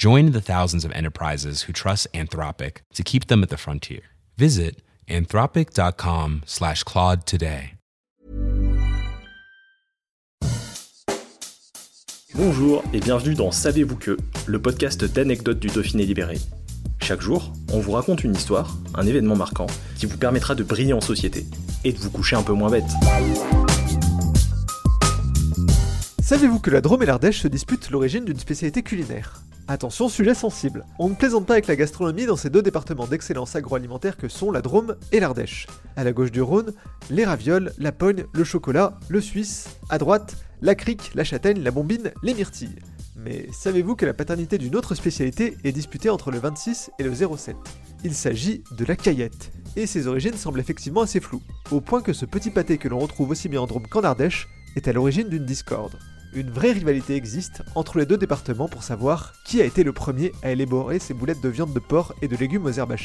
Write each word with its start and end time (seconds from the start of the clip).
Join 0.00 0.30
the 0.30 0.40
thousands 0.40 0.84
of 0.84 0.92
enterprises 0.92 1.62
who 1.62 1.72
trust 1.72 2.06
Anthropic 2.14 2.82
to 2.94 3.02
keep 3.02 3.26
them 3.26 3.42
at 3.42 3.48
the 3.48 3.56
frontier. 3.56 4.02
Visit 4.36 4.80
anthropic.com 5.08 6.42
slash 6.46 6.84
Claude 6.84 7.26
today. 7.26 7.74
Bonjour 12.36 12.84
et 12.92 13.00
bienvenue 13.00 13.34
dans 13.34 13.50
Savez-vous 13.50 13.96
que, 13.96 14.16
le 14.46 14.62
podcast 14.62 15.04
d'anecdotes 15.04 15.58
du 15.58 15.66
Dauphiné 15.66 16.06
libéré. 16.06 16.38
Chaque 17.02 17.20
jour, 17.20 17.52
on 17.72 17.80
vous 17.80 17.90
raconte 17.90 18.22
une 18.22 18.36
histoire, 18.36 18.76
un 18.94 19.04
événement 19.04 19.34
marquant, 19.34 19.66
qui 19.96 20.06
vous 20.06 20.16
permettra 20.16 20.54
de 20.54 20.62
briller 20.62 20.92
en 20.92 21.00
société 21.00 21.44
et 21.82 21.92
de 21.92 21.98
vous 21.98 22.10
coucher 22.12 22.36
un 22.36 22.44
peu 22.44 22.52
moins 22.52 22.70
bête. 22.70 22.84
Savez-vous 26.22 26.60
que 26.60 26.70
la 26.70 26.82
Drôme 26.82 27.02
et 27.02 27.06
l'Ardèche 27.06 27.40
se 27.40 27.48
disputent 27.48 27.90
l'origine 27.90 28.24
d'une 28.24 28.38
spécialité 28.38 28.84
culinaire? 28.84 29.42
Attention, 29.70 30.08
sujet 30.08 30.32
sensible. 30.32 30.86
On 30.98 31.10
ne 31.10 31.14
plaisante 31.14 31.44
pas 31.44 31.52
avec 31.52 31.66
la 31.66 31.76
gastronomie 31.76 32.24
dans 32.24 32.36
ces 32.36 32.48
deux 32.48 32.62
départements 32.62 33.06
d'excellence 33.06 33.54
agroalimentaire 33.54 34.16
que 34.16 34.26
sont 34.26 34.50
la 34.50 34.62
Drôme 34.62 34.96
et 35.12 35.20
l'Ardèche. 35.20 35.66
À 35.94 36.04
la 36.04 36.12
gauche 36.12 36.32
du 36.32 36.40
Rhône, 36.40 36.72
les 37.10 37.26
ravioles, 37.26 37.74
la 37.76 37.92
pogne, 37.92 38.24
le 38.32 38.44
chocolat, 38.44 38.98
le 39.10 39.20
suisse. 39.20 39.68
À 39.90 39.98
droite, 39.98 40.36
la 40.62 40.74
crique, 40.74 41.10
la 41.14 41.22
châtaigne, 41.22 41.60
la 41.60 41.70
bombine, 41.70 42.12
les 42.22 42.32
myrtilles. 42.32 42.78
Mais 43.14 43.46
savez-vous 43.52 43.94
que 43.94 44.06
la 44.06 44.14
paternité 44.14 44.56
d'une 44.56 44.74
autre 44.74 44.94
spécialité 44.94 45.58
est 45.64 45.72
disputée 45.72 46.08
entre 46.08 46.30
le 46.30 46.38
26 46.38 46.90
et 46.98 47.02
le 47.02 47.12
07 47.14 47.54
Il 48.04 48.14
s'agit 48.14 48.64
de 48.74 48.86
la 48.86 48.96
caillette. 48.96 49.52
Et 49.76 49.86
ses 49.86 50.06
origines 50.06 50.32
semblent 50.32 50.60
effectivement 50.60 51.02
assez 51.02 51.20
floues, 51.20 51.42
au 51.70 51.82
point 51.82 52.00
que 52.00 52.14
ce 52.14 52.24
petit 52.24 52.50
pâté 52.50 52.78
que 52.78 52.88
l'on 52.88 53.00
retrouve 53.00 53.28
aussi 53.28 53.50
bien 53.50 53.60
en 53.60 53.66
Drôme 53.66 53.86
qu'en 53.86 54.02
Ardèche 54.02 54.48
est 54.76 54.88
à 54.88 54.94
l'origine 54.94 55.28
d'une 55.28 55.44
discorde. 55.44 55.98
Une 56.34 56.50
vraie 56.50 56.72
rivalité 56.72 57.16
existe 57.16 57.62
entre 57.74 57.98
les 57.98 58.04
deux 58.04 58.18
départements 58.18 58.68
pour 58.68 58.82
savoir 58.82 59.32
qui 59.44 59.62
a 59.62 59.64
été 59.64 59.82
le 59.82 59.94
premier 59.94 60.32
à 60.42 60.50
élaborer 60.50 60.98
ces 60.98 61.14
boulettes 61.14 61.40
de 61.40 61.48
viande 61.48 61.72
de 61.72 61.78
porc 61.78 62.14
et 62.20 62.28
de 62.28 62.36
légumes 62.36 62.66
aux 62.66 62.72
herbes 62.72 62.96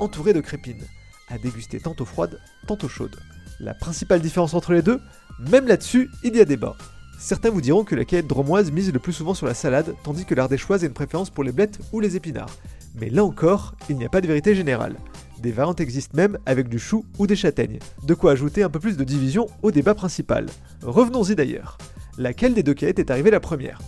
entourées 0.00 0.32
de 0.32 0.40
crépines, 0.40 0.84
à 1.28 1.38
déguster 1.38 1.78
tantôt 1.78 2.04
froides, 2.04 2.40
tantôt 2.66 2.88
chaudes. 2.88 3.20
La 3.60 3.74
principale 3.74 4.20
différence 4.20 4.54
entre 4.54 4.72
les 4.72 4.82
deux 4.82 5.00
Même 5.38 5.68
là-dessus, 5.68 6.10
il 6.24 6.34
y 6.34 6.40
a 6.40 6.44
débat. 6.44 6.76
Certains 7.16 7.50
vous 7.50 7.60
diront 7.60 7.84
que 7.84 7.94
la 7.94 8.04
caillette 8.04 8.26
dromoise 8.26 8.72
mise 8.72 8.92
le 8.92 8.98
plus 8.98 9.12
souvent 9.12 9.34
sur 9.34 9.46
la 9.46 9.54
salade, 9.54 9.94
tandis 10.02 10.24
que 10.24 10.34
l'ardéchoise 10.34 10.82
a 10.82 10.88
une 10.88 10.92
préférence 10.92 11.30
pour 11.30 11.44
les 11.44 11.52
blettes 11.52 11.78
ou 11.92 12.00
les 12.00 12.16
épinards. 12.16 12.56
Mais 12.96 13.08
là 13.08 13.24
encore, 13.24 13.74
il 13.88 13.96
n'y 13.96 14.04
a 14.04 14.08
pas 14.08 14.20
de 14.20 14.26
vérité 14.26 14.54
générale. 14.56 14.96
Des 15.40 15.52
variantes 15.52 15.80
existent 15.80 16.16
même 16.16 16.38
avec 16.44 16.68
du 16.68 16.80
chou 16.80 17.04
ou 17.18 17.28
des 17.28 17.36
châtaignes. 17.36 17.78
De 18.02 18.14
quoi 18.14 18.32
ajouter 18.32 18.64
un 18.64 18.70
peu 18.70 18.80
plus 18.80 18.96
de 18.96 19.04
division 19.04 19.46
au 19.62 19.70
débat 19.70 19.94
principal. 19.94 20.46
Revenons-y 20.82 21.36
d'ailleurs 21.36 21.78
laquelle 22.18 22.54
des 22.54 22.62
deux 22.62 22.74
quêtes 22.74 22.98
est 22.98 23.10
arrivée 23.10 23.30
la 23.30 23.40
première. 23.40 23.80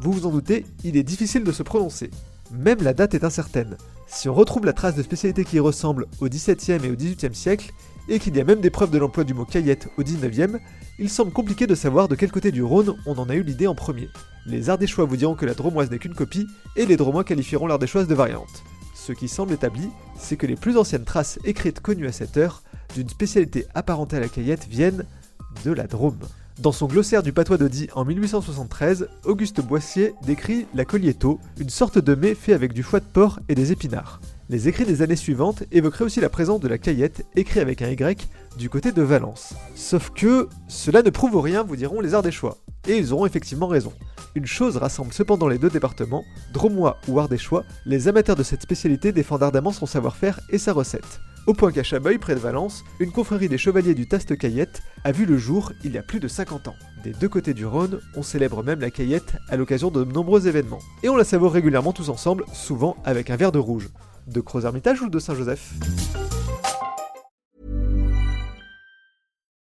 Vous 0.00 0.12
vous 0.12 0.26
en 0.26 0.30
doutez, 0.30 0.64
il 0.84 0.96
est 0.96 1.02
difficile 1.02 1.44
de 1.44 1.52
se 1.52 1.62
prononcer. 1.62 2.10
Même 2.52 2.82
la 2.82 2.94
date 2.94 3.14
est 3.14 3.24
incertaine. 3.24 3.76
Si 4.06 4.28
on 4.28 4.34
retrouve 4.34 4.64
la 4.64 4.72
trace 4.72 4.96
de 4.96 5.02
spécialité 5.02 5.44
qui 5.44 5.60
ressemble 5.60 6.06
au 6.20 6.28
XVIIe 6.28 6.84
et 6.84 6.90
au 6.90 6.96
XVIIIe 6.96 7.34
siècle, 7.34 7.70
et 8.08 8.18
qu'il 8.18 8.36
y 8.36 8.40
a 8.40 8.44
même 8.44 8.60
des 8.60 8.70
preuves 8.70 8.90
de 8.90 8.98
l'emploi 8.98 9.24
du 9.24 9.34
mot 9.34 9.44
caillette 9.44 9.88
au 9.96 10.02
XIXe, 10.02 10.58
il 10.98 11.08
semble 11.08 11.32
compliqué 11.32 11.66
de 11.66 11.74
savoir 11.74 12.08
de 12.08 12.16
quel 12.16 12.32
côté 12.32 12.50
du 12.50 12.62
Rhône 12.62 12.96
on 13.06 13.16
en 13.18 13.28
a 13.28 13.34
eu 13.34 13.42
l'idée 13.42 13.68
en 13.68 13.74
premier. 13.74 14.08
Les 14.46 14.68
Ardéchois 14.68 15.04
vous 15.04 15.16
diront 15.16 15.34
que 15.34 15.46
la 15.46 15.54
Dromoise 15.54 15.90
n'est 15.90 15.98
qu'une 15.98 16.14
copie, 16.14 16.46
et 16.76 16.86
les 16.86 16.96
Dromois 16.96 17.24
qualifieront 17.24 17.66
l'Ardéchoise 17.68 18.08
de 18.08 18.14
variante. 18.14 18.64
Ce 18.94 19.12
qui 19.12 19.28
semble 19.28 19.52
établi, 19.52 19.88
c'est 20.18 20.36
que 20.36 20.46
les 20.46 20.56
plus 20.56 20.76
anciennes 20.76 21.04
traces 21.04 21.38
écrites 21.44 21.80
connues 21.80 22.08
à 22.08 22.12
cette 22.12 22.36
heure 22.36 22.62
d'une 22.94 23.08
spécialité 23.08 23.66
apparentée 23.74 24.16
à 24.16 24.20
la 24.20 24.28
caillette 24.28 24.66
viennent 24.68 25.04
de 25.64 25.72
la 25.72 25.86
Drôme. 25.86 26.18
Dans 26.60 26.72
son 26.72 26.88
glossaire 26.88 27.22
du 27.22 27.32
patois 27.32 27.56
de 27.56 27.68
Die 27.68 27.88
en 27.94 28.04
1873, 28.04 29.08
Auguste 29.24 29.62
Boissier 29.62 30.12
décrit 30.26 30.66
la 30.74 30.84
collietto, 30.84 31.40
une 31.58 31.70
sorte 31.70 31.98
de 31.98 32.14
mets 32.14 32.34
fait 32.34 32.52
avec 32.52 32.74
du 32.74 32.82
foie 32.82 33.00
de 33.00 33.06
porc 33.06 33.40
et 33.48 33.54
des 33.54 33.72
épinards. 33.72 34.20
Les 34.50 34.68
écrits 34.68 34.84
des 34.84 35.00
années 35.00 35.16
suivantes 35.16 35.62
évoqueraient 35.72 36.04
aussi 36.04 36.20
la 36.20 36.28
présence 36.28 36.60
de 36.60 36.68
la 36.68 36.76
caillette, 36.76 37.24
écrit 37.34 37.60
avec 37.60 37.80
un 37.80 37.88
Y, 37.88 38.28
du 38.58 38.68
côté 38.68 38.92
de 38.92 39.00
Valence. 39.00 39.54
Sauf 39.74 40.10
que 40.10 40.50
cela 40.68 41.00
ne 41.00 41.08
prouve 41.08 41.40
rien, 41.40 41.62
vous 41.62 41.76
diront 41.76 42.02
les 42.02 42.12
Ardéchois. 42.12 42.58
Et 42.86 42.98
ils 42.98 43.14
auront 43.14 43.24
effectivement 43.24 43.66
raison. 43.66 43.94
Une 44.34 44.46
chose 44.46 44.76
rassemble 44.76 45.14
cependant 45.14 45.48
les 45.48 45.58
deux 45.58 45.70
départements, 45.70 46.24
Dromois 46.52 46.98
ou 47.08 47.18
Ardéchois, 47.18 47.64
les 47.86 48.06
amateurs 48.06 48.36
de 48.36 48.42
cette 48.42 48.60
spécialité 48.60 49.12
défendent 49.12 49.44
ardemment 49.44 49.72
son 49.72 49.86
savoir-faire 49.86 50.40
et 50.50 50.58
sa 50.58 50.74
recette. 50.74 51.20
Au 51.46 51.54
point 51.54 51.72
qu'à 51.72 51.82
Chabeuil, 51.82 52.18
près 52.18 52.34
de 52.34 52.40
Valence, 52.40 52.84
une 52.98 53.12
confrérie 53.12 53.48
des 53.48 53.58
chevaliers 53.58 53.94
du 53.94 54.06
Taste 54.06 54.36
Caillette 54.36 54.82
a 55.04 55.12
vu 55.12 55.24
le 55.24 55.38
jour 55.38 55.72
il 55.82 55.92
y 55.92 55.98
a 55.98 56.02
plus 56.02 56.20
de 56.20 56.28
50 56.28 56.68
ans. 56.68 56.76
Des 57.02 57.12
deux 57.12 57.28
côtés 57.28 57.54
du 57.54 57.64
Rhône, 57.64 58.00
on 58.14 58.22
célèbre 58.22 58.62
même 58.62 58.80
la 58.80 58.90
Caillette 58.90 59.36
à 59.48 59.56
l'occasion 59.56 59.90
de 59.90 60.04
nombreux 60.04 60.48
événements. 60.48 60.80
Et 61.02 61.08
on 61.08 61.16
la 61.16 61.24
savoure 61.24 61.52
régulièrement 61.52 61.92
tous 61.92 62.10
ensemble, 62.10 62.44
souvent 62.52 62.96
avec 63.04 63.30
un 63.30 63.36
verre 63.36 63.52
de 63.52 63.58
rouge. 63.58 63.88
De 64.26 64.40
Creuse-Hermitage 64.40 65.00
ou 65.00 65.08
de 65.08 65.18
Saint-Joseph? 65.18 65.72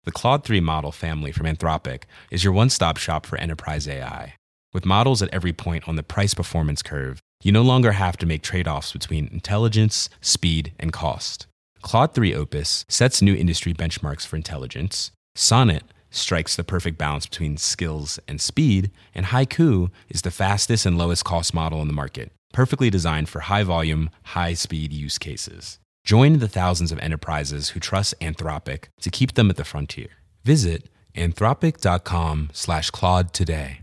The 0.03 0.11
Claude 0.11 0.43
3 0.43 0.59
model 0.59 0.91
family 0.91 1.31
from 1.31 1.45
Anthropic 1.45 2.03
is 2.31 2.43
your 2.43 2.53
one 2.53 2.69
stop 2.69 2.97
shop 2.97 3.25
for 3.25 3.37
enterprise 3.39 3.87
AI. 3.87 4.35
With 4.73 4.85
models 4.85 5.21
at 5.21 5.29
every 5.31 5.53
point 5.53 5.87
on 5.87 5.95
the 5.95 6.03
price 6.03 6.33
performance 6.33 6.81
curve, 6.81 7.19
you 7.43 7.51
no 7.51 7.61
longer 7.61 7.93
have 7.93 8.17
to 8.17 8.25
make 8.25 8.41
trade 8.41 8.67
offs 8.67 8.91
between 8.91 9.29
intelligence, 9.31 10.09
speed, 10.21 10.73
and 10.79 10.91
cost. 10.91 11.47
Claude 11.81 12.13
3 12.13 12.33
Opus 12.35 12.85
sets 12.87 13.21
new 13.21 13.35
industry 13.35 13.73
benchmarks 13.73 14.25
for 14.25 14.35
intelligence. 14.35 15.11
Sonnet 15.35 15.83
strikes 16.09 16.55
the 16.55 16.63
perfect 16.63 16.97
balance 16.97 17.25
between 17.25 17.57
skills 17.57 18.19
and 18.27 18.39
speed. 18.39 18.91
And 19.15 19.27
Haiku 19.27 19.89
is 20.09 20.21
the 20.21 20.31
fastest 20.31 20.85
and 20.85 20.97
lowest 20.97 21.25
cost 21.25 21.53
model 21.53 21.81
in 21.81 21.87
the 21.87 21.93
market, 21.93 22.31
perfectly 22.53 22.89
designed 22.89 23.29
for 23.29 23.41
high 23.41 23.63
volume, 23.63 24.09
high 24.23 24.53
speed 24.53 24.93
use 24.93 25.17
cases. 25.17 25.79
Join 26.03 26.39
the 26.39 26.47
thousands 26.47 26.91
of 26.91 26.99
enterprises 26.99 27.69
who 27.69 27.79
trust 27.79 28.15
Anthropic 28.19 28.85
to 29.01 29.09
keep 29.09 29.33
them 29.33 29.49
at 29.49 29.55
the 29.55 29.63
frontier. 29.63 30.09
Visit 30.43 30.89
anthropic.com 31.15 32.49
slash 32.53 32.89
Claude 32.89 33.33
today. 33.33 33.80